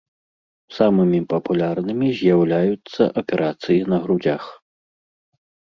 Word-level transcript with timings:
Самымі 0.77 1.19
папулярнымі 1.33 2.07
з'яўляюцца 2.23 3.01
аперацыі 3.23 3.87
на 3.95 4.05
грудзях. 4.09 4.43